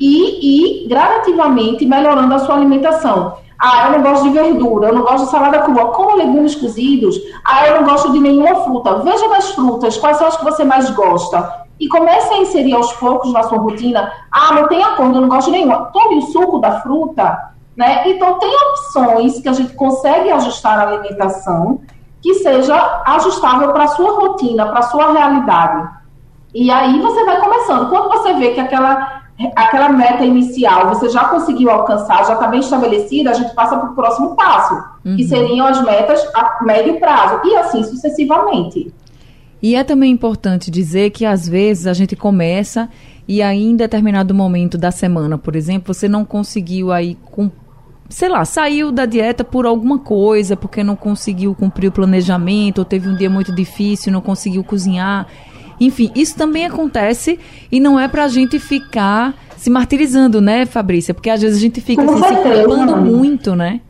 [0.00, 3.36] e ir gradativamente melhorando a sua alimentação.
[3.60, 5.86] Ah, eu não gosto de verdura, eu não gosto de salada crua.
[5.86, 7.16] Como legumes cozidos?
[7.44, 8.98] Ah, eu não gosto de nenhuma fruta.
[8.98, 11.66] Veja nas frutas quais são as que você mais gosta.
[11.80, 14.12] E comece a inserir aos poucos na sua rotina.
[14.30, 15.86] Ah, não tem acordo, eu não gosto de nenhuma.
[15.86, 17.52] Tome o suco da fruta.
[17.76, 18.08] Né?
[18.10, 21.80] Então, tem opções que a gente consegue ajustar a alimentação
[22.20, 25.88] que seja ajustável para a sua rotina, para a sua realidade.
[26.54, 27.88] E aí você vai começando.
[27.88, 29.17] Quando você vê que aquela
[29.54, 33.90] aquela meta inicial você já conseguiu alcançar, já está bem estabelecida, a gente passa para
[33.90, 34.74] o próximo passo,
[35.04, 35.16] uhum.
[35.16, 38.92] que seriam as metas a médio prazo, e assim sucessivamente.
[39.62, 42.88] E é também importante dizer que às vezes a gente começa
[43.26, 47.50] e aí em determinado momento da semana, por exemplo, você não conseguiu aí com
[48.08, 52.84] sei lá, saiu da dieta por alguma coisa, porque não conseguiu cumprir o planejamento, ou
[52.84, 55.26] teve um dia muito difícil, não conseguiu cozinhar.
[55.80, 57.38] Enfim, isso também acontece
[57.70, 61.12] e não é para a gente ficar se martirizando, né, Fabrícia?
[61.12, 63.80] Porque às vezes a gente fica assim, se culpando muito, né?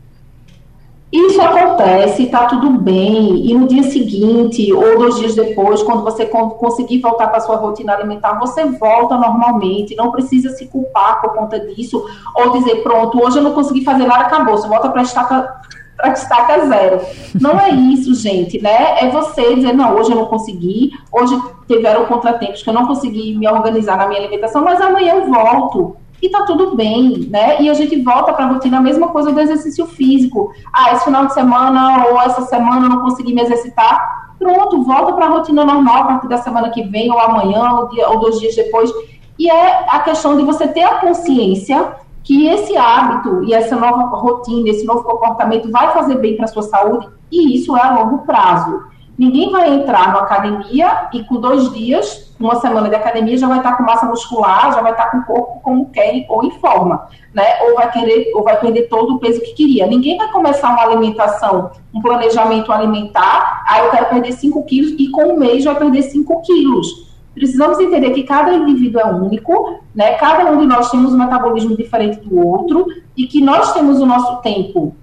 [1.11, 6.23] Isso acontece, está tudo bem, e no dia seguinte ou dois dias depois, quando você
[6.27, 11.59] conseguir voltar para sua rotina alimentar, você volta normalmente, não precisa se culpar por conta
[11.59, 15.03] disso, ou dizer, pronto, hoje eu não consegui fazer nada, acabou, você volta para a
[15.03, 15.51] estaca
[15.99, 17.01] para estaca zero.
[17.39, 18.99] Não é isso, gente, né?
[18.99, 23.37] É você dizer, não, hoje eu não consegui, hoje tiveram contratempos que eu não consegui
[23.37, 25.97] me organizar na minha alimentação, mas amanhã eu volto.
[26.21, 27.61] E tá tudo bem, né?
[27.61, 30.51] E a gente volta para a rotina, a mesma coisa do exercício físico.
[30.73, 34.33] Ah, esse final de semana ou essa semana eu não consegui me exercitar.
[34.37, 37.89] Pronto, volta para a rotina normal a partir da semana que vem, ou amanhã, ou,
[37.89, 38.91] dia, ou dois dias depois.
[39.37, 44.03] E é a questão de você ter a consciência que esse hábito e essa nova
[44.15, 47.93] rotina, esse novo comportamento vai fazer bem para a sua saúde e isso é a
[47.93, 48.83] longo prazo.
[49.17, 53.57] Ninguém vai entrar na academia e com dois dias, uma semana de academia, já vai
[53.57, 57.05] estar com massa muscular, já vai estar com o corpo como quer ou em forma,
[57.33, 57.43] né?
[57.63, 59.87] Ou vai querer, ou vai perder todo o peso que queria.
[59.87, 65.09] Ninguém vai começar uma alimentação, um planejamento alimentar, aí eu quero perder 5 quilos e
[65.09, 67.08] com um mês vai perder 5 quilos
[67.39, 70.11] precisamos entender que cada indivíduo é único, né?
[70.17, 72.85] Cada um de nós temos um metabolismo diferente do outro
[73.17, 74.95] e que nós temos o nosso tempo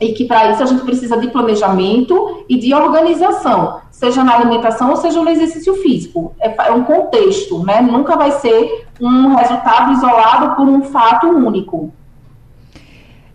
[0.00, 4.90] e que para isso a gente precisa de planejamento e de organização, seja na alimentação
[4.90, 6.34] ou seja no exercício físico.
[6.40, 7.82] É, é um contexto, né?
[7.82, 11.92] Nunca vai ser um resultado isolado por um fato único.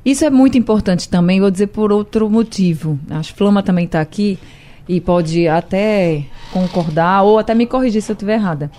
[0.04, 2.98] Isso é muito importante também, vou dizer por outro motivo.
[3.12, 4.40] A Flama também está aqui
[4.88, 8.70] e pode até concordar ou até me corrigir se eu estiver errada.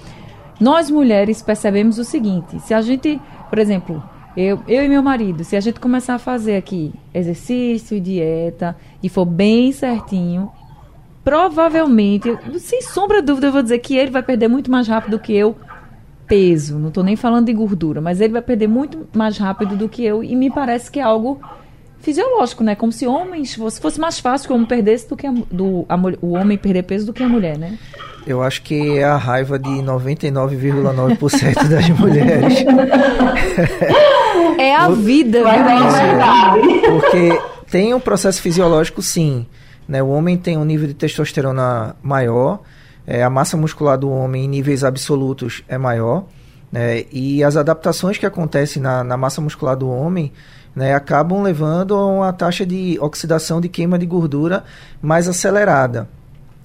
[0.61, 4.03] Nós mulheres percebemos o seguinte: se a gente, por exemplo,
[4.37, 9.09] eu, eu e meu marido, se a gente começar a fazer aqui exercício dieta e
[9.09, 10.51] for bem certinho,
[11.25, 15.12] provavelmente, sem sombra de dúvida, eu vou dizer que ele vai perder muito mais rápido
[15.12, 15.57] do que eu
[16.27, 16.79] peso.
[16.79, 20.05] Não estou nem falando de gordura, mas ele vai perder muito mais rápido do que
[20.05, 21.40] eu e me parece que é algo
[22.07, 22.77] fisiológico, né?
[22.77, 25.85] Como se homens fosse, fosse mais fácil que o homem perdesse do que a, do,
[25.88, 27.77] a, o homem perder peso do que a mulher, né?
[28.25, 32.64] Eu acho que é a raiva de 99,9% das mulheres.
[34.57, 36.61] É a vida, é verdade.
[36.87, 37.40] Porque
[37.71, 39.45] tem um processo fisiológico, sim.
[39.88, 40.01] Né?
[40.01, 42.61] O homem tem um nível de testosterona maior,
[43.05, 46.25] é, a massa muscular do homem em níveis absolutos é maior,
[46.71, 47.05] né?
[47.12, 50.33] e as adaptações que acontecem na, na massa muscular do homem
[50.77, 54.62] né, acabam levando a uma taxa de oxidação de queima de gordura
[55.01, 56.07] mais acelerada.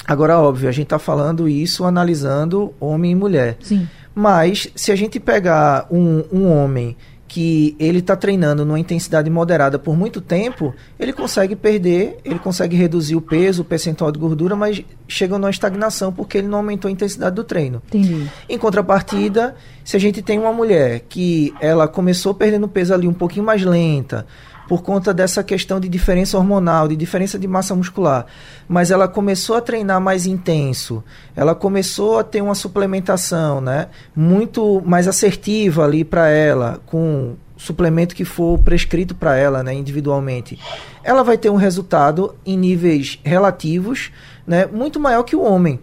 [0.06, 3.58] Agora, óbvio, a gente está falando isso analisando homem e mulher.
[3.62, 3.88] Sim.
[4.14, 6.98] Mas, se a gente pegar um, um homem
[7.32, 12.76] que ele está treinando numa intensidade moderada por muito tempo, ele consegue perder, ele consegue
[12.76, 16.90] reduzir o peso, o percentual de gordura, mas chega numa estagnação porque ele não aumentou
[16.90, 17.82] a intensidade do treino.
[17.88, 18.30] Entendi.
[18.50, 23.14] Em contrapartida, se a gente tem uma mulher que ela começou perdendo peso ali um
[23.14, 24.28] pouquinho mais lenta,
[24.68, 28.26] por conta dessa questão de diferença hormonal, de diferença de massa muscular.
[28.68, 31.04] Mas ela começou a treinar mais intenso,
[31.36, 38.16] ela começou a ter uma suplementação, né, muito mais assertiva ali para ela, com suplemento
[38.16, 40.58] que for prescrito para ela, né, individualmente.
[41.04, 44.12] Ela vai ter um resultado em níveis relativos,
[44.48, 45.80] né, muito maior que o homem.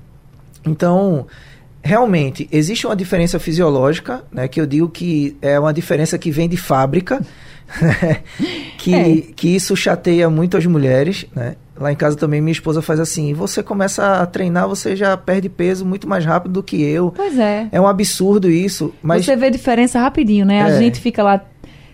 [0.66, 1.26] Então,
[1.88, 6.48] realmente existe uma diferença fisiológica, né, que eu digo que é uma diferença que vem
[6.48, 7.20] de fábrica,
[8.78, 9.16] que, É.
[9.34, 11.56] que isso chateia muito as mulheres, né?
[11.78, 15.48] Lá em casa também minha esposa faz assim, você começa a treinar, você já perde
[15.48, 17.12] peso muito mais rápido do que eu.
[17.14, 17.68] Pois é.
[17.70, 20.62] É um absurdo isso, mas Você vê diferença rapidinho, né?
[20.62, 20.78] A É.
[20.78, 21.40] gente fica lá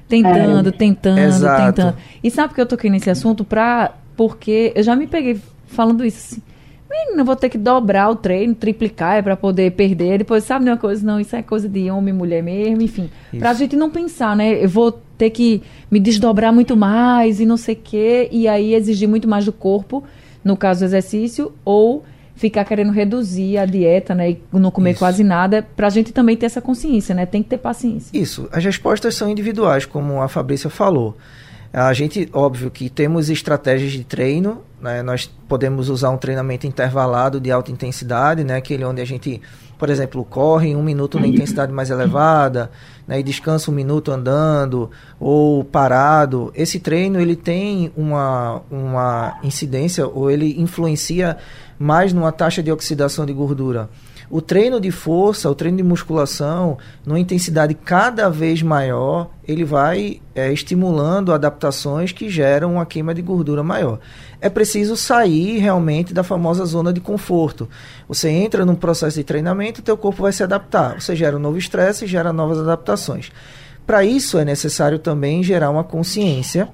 [0.09, 1.63] tentando, tentando, Exato.
[1.75, 1.97] tentando.
[2.23, 3.45] E sabe por que eu toquei nesse assunto?
[3.45, 6.43] Pra, porque eu já me peguei falando isso assim.
[6.95, 10.19] Menina, vou ter que dobrar o treino, triplicar é pra poder perder.
[10.19, 11.05] Depois, sabe uma coisa?
[11.05, 13.11] Não, isso é coisa de homem e mulher mesmo, enfim.
[13.39, 13.59] Pra Isso.
[13.59, 14.65] gente não pensar, né?
[14.65, 18.29] Eu vou ter que me desdobrar muito mais e não sei o quê.
[18.31, 20.05] E aí exigir muito mais do corpo,
[20.45, 22.05] no caso do exercício, ou
[22.37, 24.31] ficar querendo reduzir a dieta, né?
[24.31, 24.99] E não comer Isso.
[25.01, 27.27] quase nada, pra gente também ter essa consciência, né?
[27.27, 28.17] Tem que ter paciência.
[28.17, 31.17] Isso, as respostas são individuais, como a Fabrícia falou.
[31.73, 35.03] A gente, óbvio que temos estratégias de treino, né?
[35.03, 38.57] nós podemos usar um treinamento intervalado de alta intensidade, né?
[38.57, 39.41] aquele onde a gente,
[39.79, 42.71] por exemplo, corre um minuto na intensidade mais elevada,
[43.09, 43.19] né?
[43.19, 46.53] e descansa um minuto andando ou parado.
[46.55, 51.39] Esse treino ele tem uma, uma incidência ou ele influencia
[51.79, 53.89] mais numa taxa de oxidação de gordura.
[54.31, 60.21] O treino de força, o treino de musculação, numa intensidade cada vez maior, ele vai
[60.35, 63.99] é, estimulando adaptações que geram uma queima de gordura maior.
[64.41, 67.69] É preciso sair realmente da famosa zona de conforto.
[68.09, 71.01] Você entra num processo de treinamento, teu corpo vai se adaptar.
[71.01, 73.31] Você gera um novo estresse gera novas adaptações.
[73.87, 76.69] Para isso é necessário também gerar uma consciência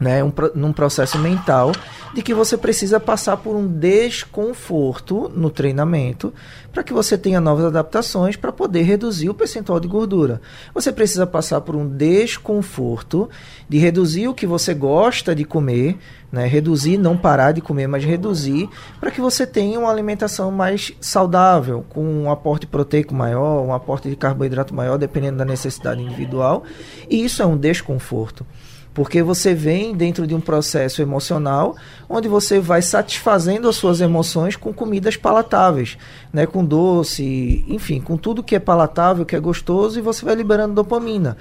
[0.00, 1.72] né, um, num processo mental
[2.14, 6.32] de que você precisa passar por um desconforto no treinamento
[6.72, 10.40] para que você tenha novas adaptações para poder reduzir o percentual de gordura.
[10.74, 13.28] Você precisa passar por um desconforto
[13.68, 15.98] de reduzir o que você gosta de comer,
[16.32, 20.92] né, reduzir, não parar de comer, mas reduzir para que você tenha uma alimentação mais
[21.00, 26.64] saudável, com um aporte proteico maior, um aporte de carboidrato maior, dependendo da necessidade individual.
[27.08, 28.46] E isso é um desconforto.
[28.92, 31.76] Porque você vem dentro de um processo emocional
[32.08, 35.96] onde você vai satisfazendo as suas emoções com comidas palatáveis,
[36.32, 36.44] né?
[36.44, 40.74] com doce, enfim, com tudo que é palatável, que é gostoso, e você vai liberando
[40.74, 41.36] dopamina.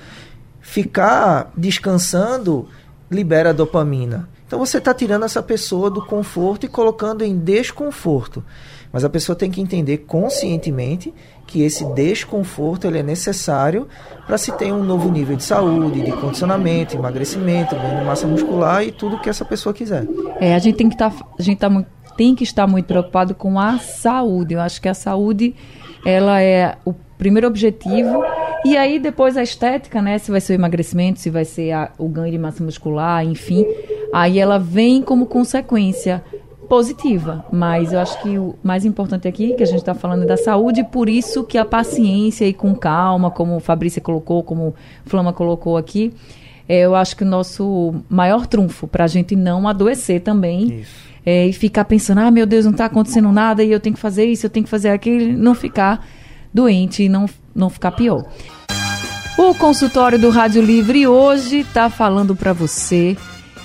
[0.61, 2.67] Ficar descansando
[3.09, 4.29] libera dopamina.
[4.45, 8.43] Então você está tirando essa pessoa do conforto e colocando em desconforto.
[8.91, 11.13] Mas a pessoa tem que entender conscientemente
[11.49, 13.87] que esse desconforto ele é necessário
[14.27, 18.83] para se ter um novo nível de saúde, de condicionamento, emagrecimento, ganho de massa muscular
[18.83, 20.05] e tudo que essa pessoa quiser.
[20.39, 23.33] É, a gente tem que estar, a gente tá muito, tem que estar muito preocupado
[23.33, 24.53] com a saúde.
[24.53, 25.55] Eu acho que a saúde
[26.05, 28.23] ela é o primeiro objetivo
[28.63, 30.19] e aí depois a estética, né?
[30.19, 33.65] Se vai ser o emagrecimento, se vai ser a- o ganho de massa muscular, enfim,
[34.13, 36.23] aí ela vem como consequência
[36.69, 40.25] positiva, mas eu acho que o mais importante aqui que a gente está falando é
[40.27, 45.09] da saúde, por isso que a paciência e com calma, como Fabrícia colocou, como o
[45.09, 46.13] Flama colocou aqui,
[46.67, 50.85] é, eu acho que o nosso maior trunfo para a gente não adoecer também
[51.25, 54.01] é, e ficar pensando, ah, meu Deus, não está acontecendo nada e eu tenho que
[54.01, 56.07] fazer isso, eu tenho que fazer aquilo, não ficar
[56.53, 58.23] doente e não, não ficar pior.
[59.35, 63.17] O consultório do Rádio Livre hoje está falando para você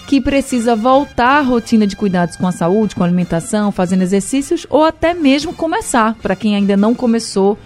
[0.06, 4.66] que precisa voltar à rotina de cuidados com a saúde, com a alimentação, fazendo exercícios
[4.68, 7.58] ou até mesmo começar, para quem ainda não começou,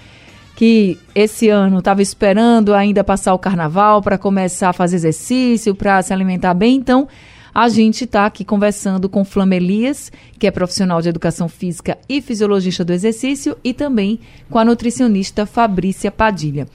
[0.54, 6.02] que esse ano estava esperando ainda passar o carnaval para começar a fazer exercício, para
[6.02, 6.76] se alimentar bem.
[6.76, 7.08] Então,
[7.54, 12.84] a gente está aqui conversando com Flamelias, que é profissional de educação física e fisiologista
[12.84, 16.66] do exercício, e também com a nutricionista Fabrícia Padilha.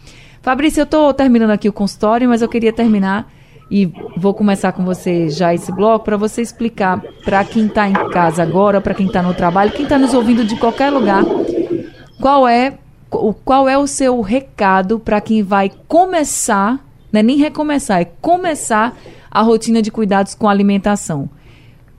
[0.41, 3.31] Fabrícia, eu estou terminando aqui o consultório, mas eu queria terminar
[3.73, 7.93] e vou começar com você já esse bloco para você explicar para quem está em
[8.11, 11.23] casa agora, para quem está no trabalho, quem está nos ouvindo de qualquer lugar,
[12.21, 12.77] qual é
[13.43, 18.95] qual é o seu recado para quem vai começar, não é nem recomeçar, é começar
[19.31, 21.23] a rotina de cuidados com alimentação.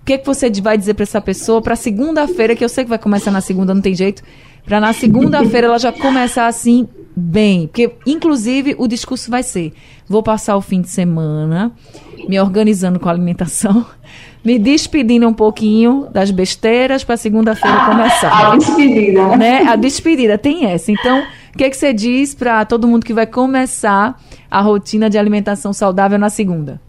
[0.01, 2.91] O que, que você vai dizer para essa pessoa para segunda-feira, que eu sei que
[2.91, 4.23] vai começar na segunda, não tem jeito,
[4.65, 6.87] para na segunda-feira ela já começar assim
[7.17, 9.73] bem, porque inclusive o discurso vai ser:
[10.09, 11.73] vou passar o fim de semana
[12.29, 13.85] me organizando com a alimentação,
[14.45, 18.53] me despedindo um pouquinho das besteiras para segunda-feira começar.
[18.53, 19.63] A despedida, né?
[19.69, 20.91] A despedida tem essa.
[20.91, 21.23] Então,
[21.55, 25.73] o que, que você diz para todo mundo que vai começar a rotina de alimentação
[25.73, 26.81] saudável na segunda?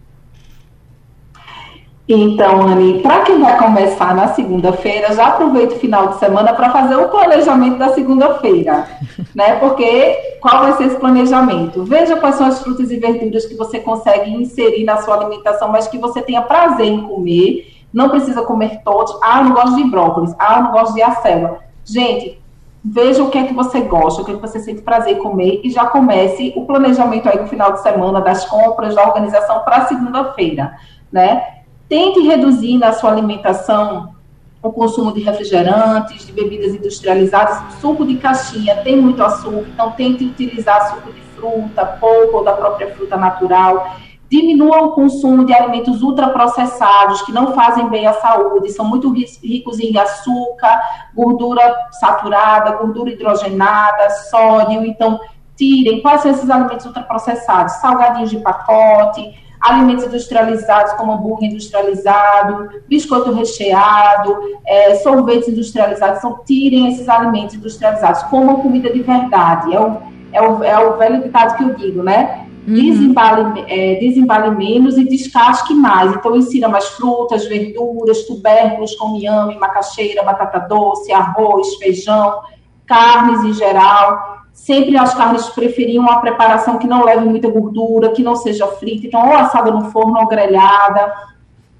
[2.07, 6.69] Então, Anne, para quem vai começar na segunda-feira, já aproveita o final de semana para
[6.69, 8.87] fazer o planejamento da segunda-feira,
[9.33, 9.55] né?
[9.55, 11.83] Porque qual vai ser esse planejamento?
[11.83, 15.87] Veja quais são as frutas e verduras que você consegue inserir na sua alimentação, mas
[15.87, 17.73] que você tenha prazer em comer.
[17.91, 19.17] Não precisa comer todos.
[19.23, 20.35] Ah, eu não gosto de brócolis.
[20.37, 21.59] Ah, eu não gosto de acelga.
[21.83, 22.39] Gente,
[22.83, 25.19] veja o que é que você gosta, o que é que você sente prazer em
[25.19, 29.63] comer e já comece o planejamento aí no final de semana das compras, da organização
[29.63, 30.75] para segunda-feira,
[31.11, 31.54] né?
[31.87, 34.15] Tente reduzir na sua alimentação
[34.61, 40.25] o consumo de refrigerantes, de bebidas industrializadas, suco de caixinha tem muito açúcar, então tente
[40.25, 43.95] utilizar suco de fruta, pouco ou da própria fruta natural.
[44.27, 49.79] Diminua o consumo de alimentos ultraprocessados que não fazem bem à saúde, são muito ricos
[49.79, 50.81] em açúcar,
[51.13, 51.61] gordura
[51.91, 54.83] saturada, gordura hidrogenada, sódio.
[54.83, 55.19] Então,
[55.55, 57.73] tirem quais são esses alimentos ultraprocessados?
[57.73, 66.19] Salgadinhos de pacote, alimentos industrializados, como hambúrguer industrializado, biscoito recheado, é, sorvetes industrializados.
[66.19, 69.73] Então, tirem esses alimentos industrializados, comam comida de verdade.
[69.73, 69.97] É o,
[70.31, 72.47] é o, é o velho ditado que eu digo, né?
[72.67, 72.73] Uhum.
[72.73, 76.13] Desembale, é, desembale menos e descasque mais.
[76.13, 82.41] Então, insira mais frutas, verduras, tubérculos como inhame, macaxeira, batata doce, arroz, feijão,
[82.85, 88.23] carnes em geral Sempre as carnes preferiam uma preparação que não leve muita gordura, que
[88.23, 91.13] não seja frita, então ou assada no forno ou grelhada.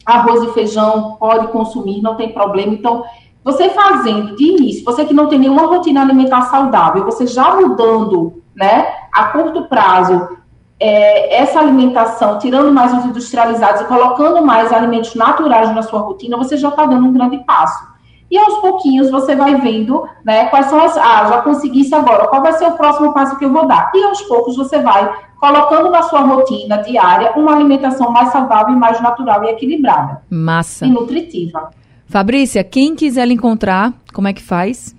[0.06, 2.74] Arroz e feijão pode consumir, não tem problema.
[2.74, 3.06] Então,
[3.42, 8.44] você fazendo de início, você que não tem nenhuma rotina alimentar saudável, você já mudando,
[8.54, 10.38] né, a curto prazo,
[10.78, 16.36] é, essa alimentação, tirando mais os industrializados e colocando mais alimentos naturais na sua rotina,
[16.36, 17.95] você já está dando um grande passo.
[18.30, 20.98] E aos pouquinhos você vai vendo, né, quais são as.
[20.98, 23.92] Ah, já consegui isso agora, qual vai ser o próximo passo que eu vou dar?
[23.94, 29.00] E aos poucos você vai colocando na sua rotina diária uma alimentação mais saudável, mais
[29.00, 30.22] natural e equilibrada.
[30.30, 30.86] Massa.
[30.86, 31.70] E nutritiva.
[32.08, 34.96] Fabrícia, quem quiser lhe encontrar, como é que faz?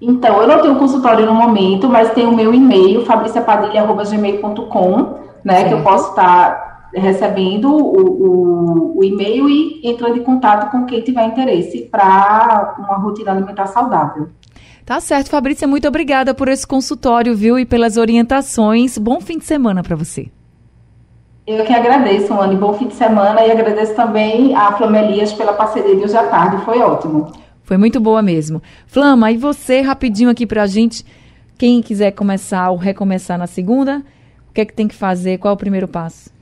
[0.00, 5.72] Então, eu não tenho consultório no momento, mas tem o meu e-mail, fabriciapadilha.gmail.com, né, que
[5.72, 11.26] eu posso estar recebendo o, o, o, e-mail e entrando em contato com quem tiver
[11.26, 14.28] interesse para uma rotina alimentar saudável.
[14.84, 18.96] Tá certo, Fabrícia, muito obrigada por esse consultório, viu, e pelas orientações.
[18.96, 20.28] Bom fim de semana para você.
[21.46, 22.56] Eu que agradeço, Anne.
[22.56, 26.64] Bom fim de semana e agradeço também a Flamelias pela parceria de hoje à tarde.
[26.64, 27.32] Foi ótimo.
[27.62, 28.62] Foi muito boa mesmo.
[28.86, 31.04] Flama, e você, rapidinho aqui para a gente,
[31.58, 34.04] quem quiser começar ou recomeçar na segunda,
[34.48, 35.38] o que é que tem que fazer?
[35.38, 36.35] Qual é o primeiro passo?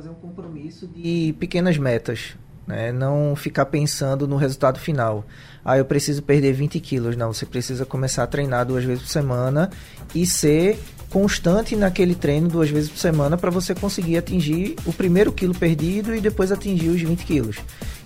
[0.00, 2.34] Fazer um compromisso de pequenas metas.
[2.66, 2.90] Né?
[2.90, 5.26] Não ficar pensando no resultado final.
[5.62, 7.16] Ah, eu preciso perder 20 quilos.
[7.16, 9.70] Não, você precisa começar a treinar duas vezes por semana
[10.14, 10.78] e ser
[11.10, 16.14] constante naquele treino duas vezes por semana para você conseguir atingir o primeiro quilo perdido
[16.14, 17.56] e depois atingir os 20 quilos.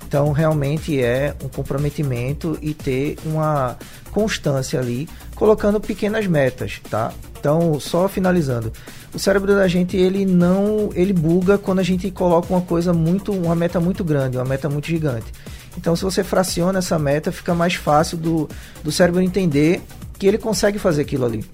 [0.06, 3.76] Então, realmente é um comprometimento e ter uma
[4.10, 5.08] constância ali,
[5.44, 7.12] colocando pequenas metas, tá?
[7.38, 8.72] Então, só finalizando,
[9.12, 13.30] o cérebro da gente ele não, ele buga quando a gente coloca uma coisa muito,
[13.30, 15.30] uma meta muito grande, uma meta muito gigante.
[15.76, 18.48] Então, se você fraciona essa meta, fica mais fácil do,
[18.82, 19.82] do cérebro entender
[20.18, 21.44] que ele consegue fazer aquilo ali.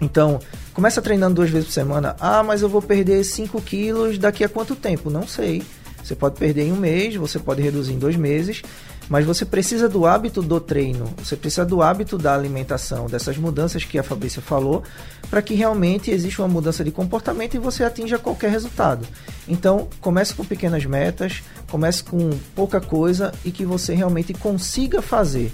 [0.00, 0.38] Então,
[0.72, 2.14] começa treinando duas vezes por semana.
[2.20, 5.10] Ah, mas eu vou perder 5 quilos daqui a quanto tempo?
[5.10, 5.64] Não sei.
[6.00, 8.62] Você pode perder em um mês, você pode reduzir em dois meses,
[9.08, 13.84] mas você precisa do hábito do treino, você precisa do hábito da alimentação, dessas mudanças
[13.84, 14.82] que a Fabrícia falou,
[15.28, 19.06] para que realmente exista uma mudança de comportamento e você atinja qualquer resultado.
[19.48, 25.52] Então, comece com pequenas metas, comece com pouca coisa e que você realmente consiga fazer.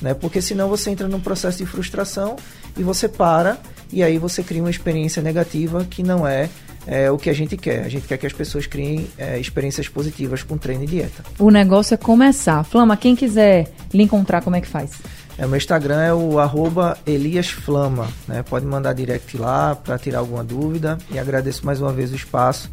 [0.00, 0.14] Né?
[0.14, 2.36] Porque senão você entra num processo de frustração
[2.76, 3.58] e você para
[3.92, 6.48] e aí você cria uma experiência negativa que não é
[6.90, 7.84] é o que a gente quer.
[7.84, 11.22] A gente quer que as pessoas criem é, experiências positivas com treino e dieta.
[11.38, 12.64] O negócio é começar.
[12.64, 14.90] Flama, quem quiser lhe encontrar, como é que faz?
[15.38, 18.08] É, o meu Instagram é o arroba eliasflama.
[18.26, 18.42] Né?
[18.42, 20.98] Pode mandar direct lá para tirar alguma dúvida.
[21.12, 22.68] E agradeço mais uma vez o espaço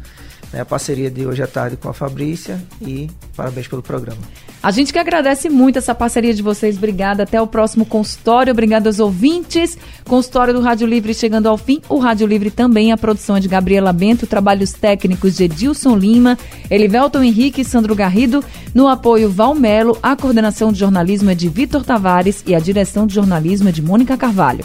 [0.52, 4.20] né, a parceria de hoje à tarde com a Fabrícia e parabéns pelo programa.
[4.60, 6.76] A gente que agradece muito essa parceria de vocês.
[6.76, 7.22] Obrigada.
[7.22, 8.52] Até o próximo consultório.
[8.52, 9.78] Obrigada aos ouvintes.
[10.04, 11.80] Consultório do Rádio Livre chegando ao fim.
[11.88, 16.36] O Rádio Livre também, a produção é de Gabriela Bento, trabalhos técnicos de Edilson Lima,
[16.68, 18.42] Elivelton Henrique e Sandro Garrido.
[18.74, 23.14] No apoio Valmelo, a coordenação de jornalismo é de Vitor Tavares e a direção de
[23.14, 24.64] jornalismo é de Mônica Carvalho.